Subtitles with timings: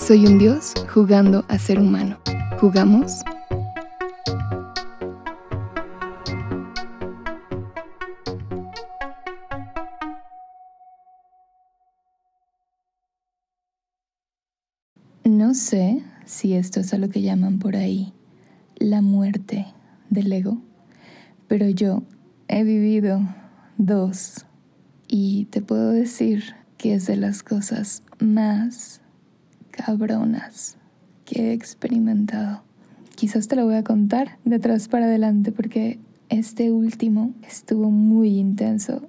[0.00, 2.18] soy un dios jugando a ser humano.
[2.58, 3.20] ¿Jugamos?
[15.24, 18.12] No sé si esto es a lo que llaman por ahí
[18.76, 19.66] la muerte
[20.08, 20.58] del ego,
[21.46, 22.02] pero yo
[22.48, 23.20] he vivido
[23.76, 24.46] dos
[25.06, 28.99] y te puedo decir que es de las cosas más
[29.84, 30.76] cabronas
[31.24, 32.62] que he experimentado.
[33.14, 38.38] Quizás te lo voy a contar de atrás para adelante porque este último estuvo muy
[38.38, 39.08] intenso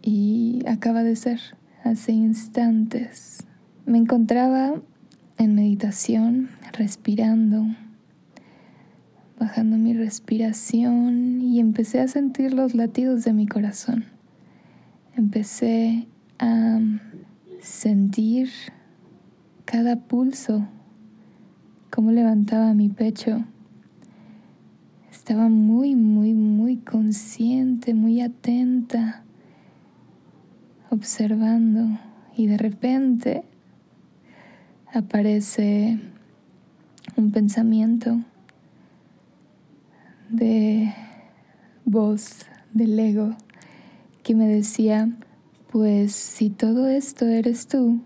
[0.00, 1.40] y acaba de ser
[1.84, 3.44] hace instantes.
[3.84, 4.74] Me encontraba
[5.38, 7.66] en meditación, respirando,
[9.38, 14.04] bajando mi respiración y empecé a sentir los latidos de mi corazón.
[15.16, 16.06] Empecé
[16.38, 16.80] a
[17.60, 18.50] sentir
[19.72, 20.68] cada pulso,
[21.88, 23.42] cómo levantaba mi pecho.
[25.10, 29.24] Estaba muy, muy, muy consciente, muy atenta,
[30.90, 31.98] observando
[32.36, 33.44] y de repente
[34.92, 35.98] aparece
[37.16, 38.20] un pensamiento
[40.28, 40.92] de
[41.86, 43.34] voz del ego
[44.22, 45.08] que me decía,
[45.70, 48.02] pues si todo esto eres tú,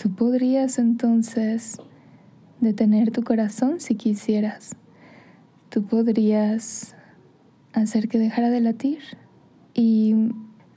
[0.00, 1.78] tú podrías entonces
[2.60, 4.74] detener tu corazón si quisieras.
[5.68, 6.94] Tú podrías
[7.74, 9.00] hacer que dejara de latir.
[9.74, 10.14] Y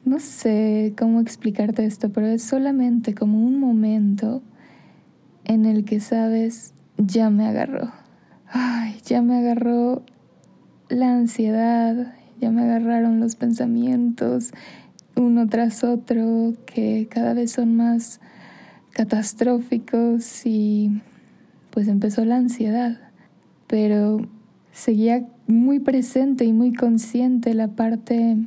[0.04, 4.42] no sé cómo explicarte esto, pero es solamente como un momento
[5.46, 7.92] en el que sabes, ya me agarró.
[8.48, 10.04] Ay, ya me agarró
[10.90, 14.52] la ansiedad, ya me agarraron los pensamientos
[15.16, 18.20] uno tras otro que cada vez son más
[18.94, 21.02] catastróficos y
[21.72, 23.00] pues empezó la ansiedad,
[23.68, 24.28] pero
[24.72, 28.38] seguía muy presente y muy consciente la parte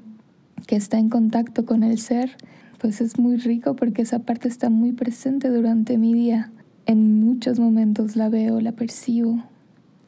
[0.66, 2.36] que está en contacto con el ser,
[2.78, 6.50] pues es muy rico porque esa parte está muy presente durante mi día.
[6.86, 9.42] En muchos momentos la veo, la percibo,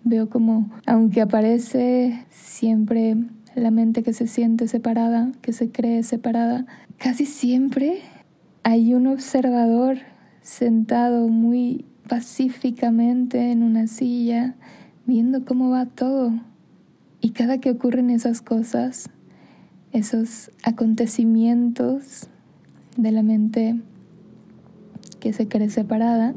[0.04, 3.16] Veo como, aunque aparece siempre
[3.54, 6.64] la mente que se siente separada, que se cree separada,
[6.96, 7.98] casi siempre
[8.62, 9.98] hay un observador
[10.48, 14.54] sentado muy pacíficamente en una silla,
[15.04, 16.32] viendo cómo va todo.
[17.20, 19.10] Y cada que ocurren esas cosas,
[19.92, 22.28] esos acontecimientos
[22.96, 23.78] de la mente
[25.20, 26.32] que se cree separada,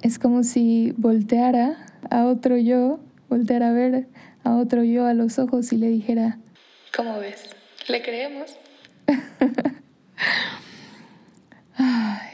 [0.00, 2.98] es como si volteara a otro yo,
[3.28, 4.08] voltear a ver
[4.42, 6.38] a otro yo a los ojos y le dijera,
[6.96, 7.50] ¿cómo ves?
[7.88, 8.56] ¿Le creemos?
[11.76, 12.30] Ay,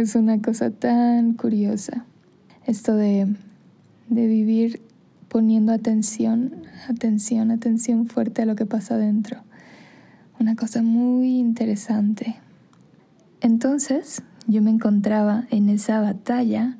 [0.00, 2.04] es una cosa tan curiosa
[2.66, 3.34] esto de,
[4.08, 4.82] de vivir
[5.28, 6.52] poniendo atención,
[6.88, 9.38] atención, atención fuerte a lo que pasa adentro.
[10.38, 12.36] Una cosa muy interesante.
[13.40, 16.76] Entonces yo me encontraba en esa batalla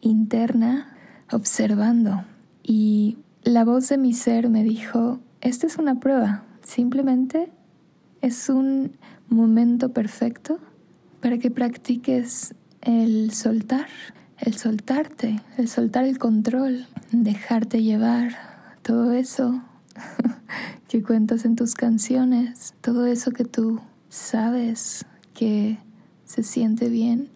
[0.00, 0.88] interna
[1.30, 2.24] observando
[2.62, 7.50] y la voz de mi ser me dijo, esta es una prueba, simplemente
[8.20, 8.92] es un
[9.28, 10.58] momento perfecto
[11.20, 13.86] para que practiques el soltar,
[14.38, 18.36] el soltarte, el soltar el control, dejarte llevar,
[18.82, 19.62] todo eso
[20.88, 25.04] que cuentas en tus canciones, todo eso que tú sabes
[25.34, 25.78] que
[26.24, 27.28] se siente bien,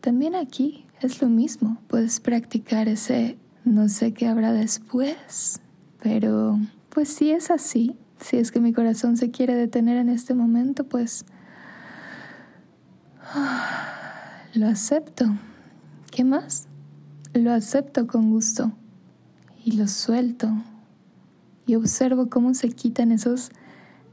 [0.00, 1.78] también aquí es lo mismo.
[1.88, 5.60] Puedes practicar ese no sé qué habrá después,
[6.00, 6.58] pero
[6.88, 10.84] pues si es así, si es que mi corazón se quiere detener en este momento,
[10.84, 11.26] pues
[14.54, 15.26] lo acepto.
[16.10, 16.68] ¿Qué más?
[17.34, 18.72] Lo acepto con gusto
[19.64, 20.48] y lo suelto
[21.66, 23.50] y observo cómo se quitan esos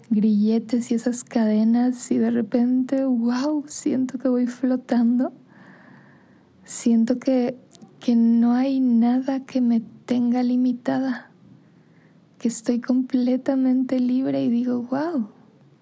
[0.10, 5.34] grilletes y esas cadenas y de repente, wow, siento que voy flotando
[6.66, 7.58] Siento que,
[8.00, 11.30] que no hay nada que me tenga limitada,
[12.40, 15.30] que estoy completamente libre y digo, wow,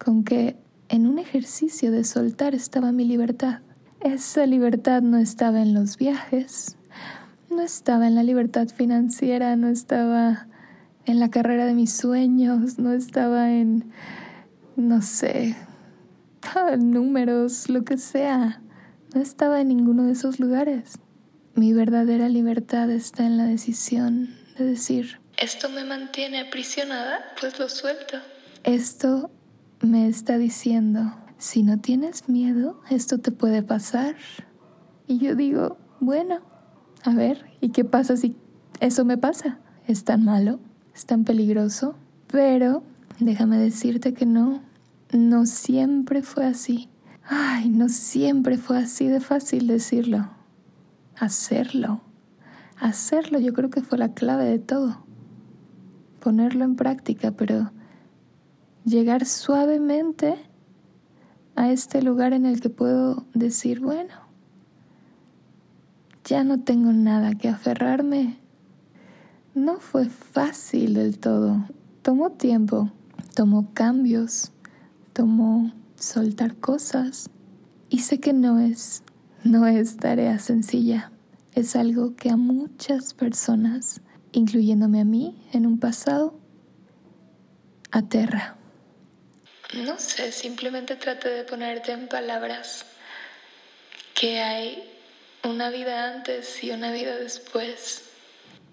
[0.04, 0.58] con que
[0.92, 3.62] en un ejercicio de soltar estaba mi libertad.
[4.02, 6.76] Esa libertad no estaba en los viajes,
[7.50, 10.48] no estaba en la libertad financiera, no estaba
[11.06, 13.90] en la carrera de mis sueños, no estaba en,
[14.76, 15.56] no sé,
[16.78, 18.62] números, lo que sea.
[19.16, 21.00] No estaba en ninguno de esos lugares.
[21.56, 27.70] Mi verdadera libertad está en la decisión de decir, esto me mantiene aprisionada, pues lo
[27.70, 28.18] suelto.
[28.64, 29.32] Esto
[29.82, 34.16] me está diciendo, si no tienes miedo, esto te puede pasar.
[35.08, 36.40] Y yo digo, bueno,
[37.04, 38.36] a ver, ¿y qué pasa si
[38.80, 39.60] eso me pasa?
[39.88, 40.60] ¿Es tan malo?
[40.94, 41.96] ¿Es tan peligroso?
[42.28, 42.84] Pero
[43.20, 44.62] déjame decirte que no,
[45.12, 46.90] no siempre fue así.
[47.28, 50.30] Ay, no siempre fue así de fácil decirlo.
[51.20, 52.02] Hacerlo.
[52.80, 55.06] Hacerlo yo creo que fue la clave de todo.
[56.20, 57.72] Ponerlo en práctica, pero
[58.86, 60.36] llegar suavemente
[61.56, 64.14] a este lugar en el que puedo decir, bueno,
[66.26, 68.38] ya no tengo nada que aferrarme.
[69.54, 71.66] No fue fácil del todo.
[72.02, 72.90] Tomó tiempo,
[73.36, 74.52] tomó cambios,
[75.14, 77.30] tomó soltar cosas.
[77.90, 79.04] Y sé que no es,
[79.44, 81.12] no es tarea sencilla.
[81.54, 84.02] Es algo que a muchas personas,
[84.32, 86.34] incluyéndome a mí en un pasado,
[87.92, 88.61] aterra.
[89.74, 92.86] No sé, simplemente trate de ponerte en palabras
[94.14, 94.84] que hay
[95.44, 98.04] una vida antes y una vida después.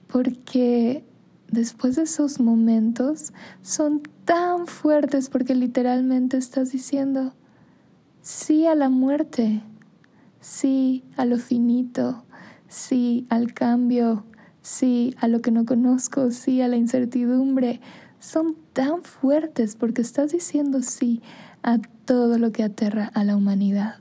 [0.08, 1.04] Porque
[1.50, 7.32] después de esos momentos son tan fuertes porque literalmente estás diciendo
[8.20, 9.62] sí a la muerte,
[10.40, 12.24] sí a lo finito,
[12.66, 14.26] sí al cambio,
[14.62, 17.80] sí a lo que no conozco, sí a la incertidumbre.
[18.18, 21.20] Son tan fuertes porque estás diciendo sí
[21.64, 23.96] a todo lo que aterra a la humanidad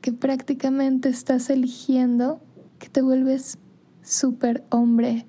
[0.00, 2.40] que prácticamente estás eligiendo
[2.78, 3.58] que te vuelves
[4.04, 5.26] súper hombre,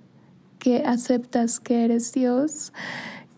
[0.59, 2.71] que aceptas que eres Dios,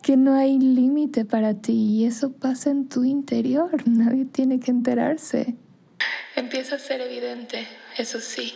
[0.02, 4.72] que no hay límite para ti y eso pasa en tu interior, nadie tiene que
[4.72, 5.56] enterarse.
[6.36, 7.66] Empieza a ser evidente,
[7.98, 8.56] eso sí.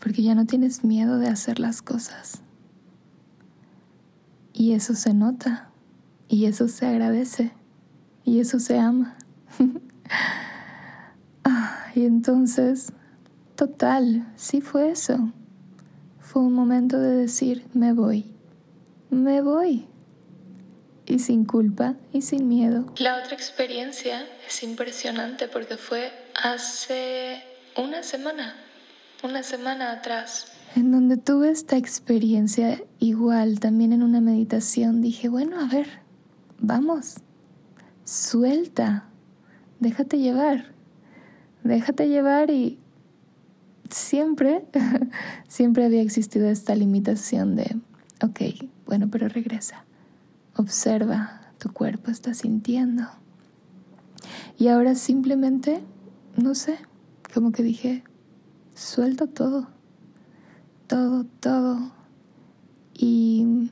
[0.00, 2.42] Porque ya no tienes miedo de hacer las cosas.
[4.52, 5.71] Y eso se nota,
[6.32, 7.52] y eso se agradece,
[8.24, 9.18] y eso se ama.
[11.94, 12.90] Y entonces,
[13.54, 15.30] total, sí fue eso.
[16.20, 18.30] Fue un momento de decir, me voy,
[19.10, 19.84] me voy.
[21.04, 22.86] Y sin culpa y sin miedo.
[22.96, 27.42] La otra experiencia es impresionante porque fue hace
[27.76, 28.56] una semana,
[29.22, 30.46] una semana atrás.
[30.76, 36.02] En donde tuve esta experiencia igual, también en una meditación, dije, bueno, a ver,
[36.62, 37.16] vamos,
[38.04, 39.10] suelta,
[39.80, 40.72] déjate llevar
[41.64, 42.78] déjate llevar y
[43.90, 44.64] siempre,
[45.48, 47.76] siempre había existido esta limitación de,
[48.22, 48.40] ok,
[48.86, 49.84] bueno, pero regresa,
[50.56, 53.04] observa, tu cuerpo está sintiendo.
[54.58, 55.82] Y ahora simplemente,
[56.36, 56.76] no sé,
[57.32, 58.04] como que dije,
[58.74, 59.68] suelto todo,
[60.86, 61.92] todo, todo.
[62.94, 63.70] Y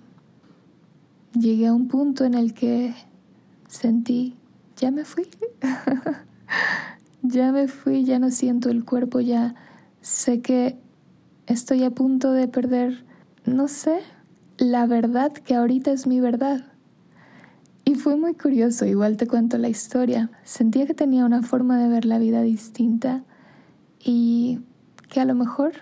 [1.32, 2.94] llegué a un punto en el que
[3.68, 4.36] sentí,
[4.76, 5.28] ya me fui.
[7.22, 9.54] ya me fui, ya no siento el cuerpo, ya
[10.00, 10.78] sé que
[11.46, 13.04] estoy a punto de perder,
[13.44, 14.00] no sé,
[14.58, 16.66] la verdad que ahorita es mi verdad.
[17.84, 20.30] Y fue muy curioso, igual te cuento la historia.
[20.44, 23.24] Sentía que tenía una forma de ver la vida distinta
[23.98, 24.60] y
[25.08, 25.72] que a lo mejor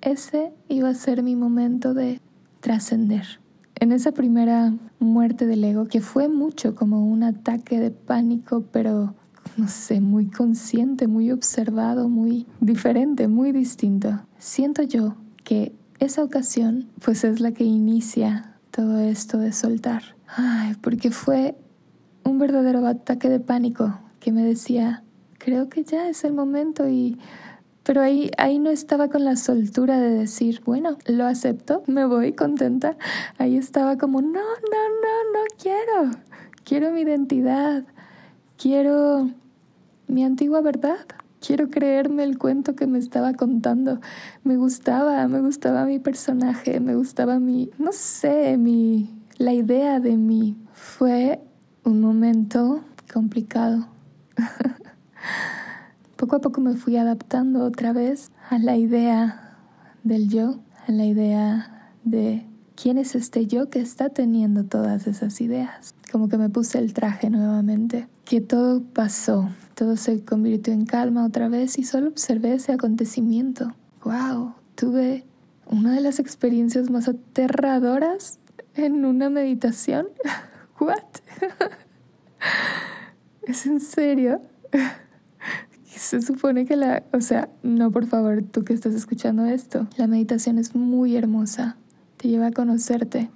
[0.00, 2.20] ese iba a ser mi momento de
[2.60, 3.40] trascender.
[3.80, 9.14] En esa primera muerte del ego, que fue mucho como un ataque de pánico, pero
[9.56, 14.20] no sé, muy consciente, muy observado, muy diferente, muy distinto.
[14.38, 20.02] Siento yo que esa ocasión pues es la que inicia todo esto de soltar.
[20.80, 21.56] Porque fue
[22.24, 25.04] un verdadero ataque de pánico que me decía,
[25.38, 27.16] creo que ya es el momento y...
[27.88, 32.34] Pero ahí, ahí no estaba con la soltura de decir, bueno, lo acepto, me voy
[32.34, 32.98] contenta.
[33.38, 36.10] Ahí estaba como, no, no, no, no quiero.
[36.64, 37.84] Quiero mi identidad.
[38.58, 39.30] Quiero
[40.06, 40.98] mi antigua verdad.
[41.40, 44.02] Quiero creerme el cuento que me estaba contando.
[44.44, 50.18] Me gustaba, me gustaba mi personaje, me gustaba mi, no sé, mi, la idea de
[50.18, 50.58] mí.
[50.74, 51.40] Fue
[51.84, 53.88] un momento complicado.
[56.18, 59.56] poco a poco me fui adaptando otra vez a la idea
[60.02, 60.58] del yo,
[60.88, 62.44] a la idea de
[62.74, 65.94] quién es este yo que está teniendo todas esas ideas.
[66.10, 71.24] Como que me puse el traje nuevamente, que todo pasó, todo se convirtió en calma
[71.24, 73.72] otra vez y solo observé ese acontecimiento.
[74.02, 74.54] ¡Wow!
[74.74, 75.24] Tuve
[75.66, 78.40] una de las experiencias más aterradoras
[78.74, 80.08] en una meditación.
[80.80, 81.04] ¿What?
[83.42, 84.42] ¿Es en serio?
[86.08, 90.06] Se supone que la, o sea, no por favor, tú que estás escuchando esto, la
[90.06, 91.76] meditación es muy hermosa,
[92.16, 93.28] te lleva a conocerte,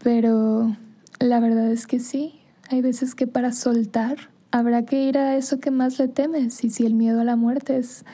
[0.00, 0.76] pero
[1.18, 2.38] la verdad es que sí,
[2.70, 4.16] hay veces que para soltar
[4.52, 7.34] habrá que ir a eso que más le temes y si el miedo a la
[7.34, 8.04] muerte es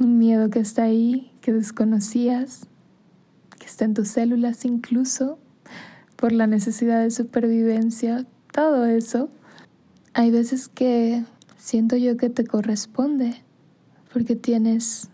[0.00, 2.66] un miedo que está ahí, que desconocías,
[3.58, 5.38] que está en tus células incluso,
[6.16, 9.28] por la necesidad de supervivencia, todo eso,
[10.14, 11.24] hay veces que
[11.62, 13.44] siento yo que te corresponde
[14.12, 15.10] porque tienes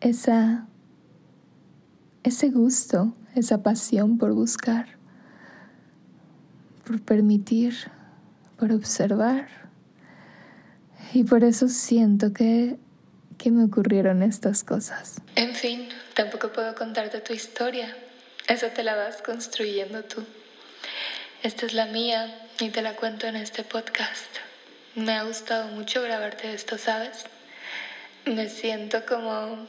[0.00, 0.66] esa
[2.22, 4.86] ese gusto, esa pasión por buscar,
[6.86, 7.74] por permitir,
[8.58, 9.48] por observar.
[11.12, 12.78] Y por eso siento que,
[13.36, 15.20] que me ocurrieron estas cosas.
[15.34, 17.94] En fin, tampoco puedo contarte tu historia.
[18.48, 20.24] Eso te la vas construyendo tú.
[21.42, 24.51] Esta es la mía y te la cuento en este podcast.
[24.94, 27.24] Me ha gustado mucho grabarte esto, ¿sabes?
[28.26, 29.66] Me siento como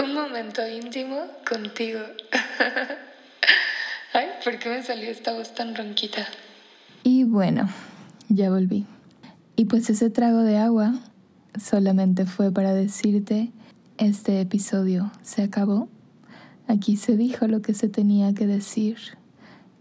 [0.00, 1.16] un momento íntimo
[1.48, 1.98] contigo.
[4.12, 6.28] Ay, ¿por qué me salió esta voz tan ronquita?
[7.02, 7.68] Y bueno,
[8.28, 8.86] ya volví.
[9.56, 10.94] Y pues ese trago de agua
[11.60, 13.50] solamente fue para decirte,
[13.98, 15.88] este episodio se acabó.
[16.68, 18.96] Aquí se dijo lo que se tenía que decir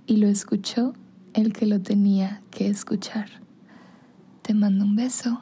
[0.07, 0.93] y lo escuchó
[1.35, 3.44] el que lo tenía que escuchar.
[4.45, 5.41] Te mando un beso.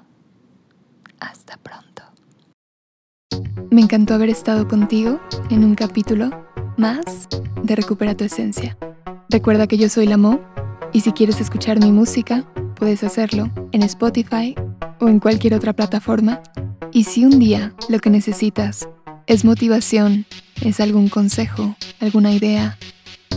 [1.20, 2.04] Hasta pronto.
[3.70, 5.20] Me encantó haber estado contigo
[5.50, 6.30] en un capítulo
[6.78, 7.28] más
[7.64, 8.78] de Recupera tu Esencia.
[9.28, 10.40] Recuerda que yo soy la Mo
[10.94, 12.46] y si quieres escuchar mi música,
[12.76, 14.56] puedes hacerlo en Spotify
[15.02, 16.42] o en cualquier otra plataforma.
[16.94, 18.88] Y si un día lo que necesitas
[19.28, 20.26] es motivación,
[20.62, 22.78] es algún consejo, alguna idea,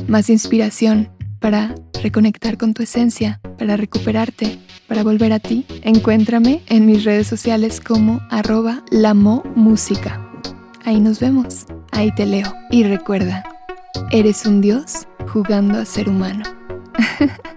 [0.06, 6.86] más inspiración para reconectar con tu esencia, para recuperarte, para volver a ti, encuéntrame en
[6.86, 8.82] mis redes sociales como arroba
[9.54, 10.22] música.
[10.84, 12.52] Ahí nos vemos, ahí te leo.
[12.70, 13.42] Y recuerda,
[14.10, 16.44] eres un dios jugando a ser humano.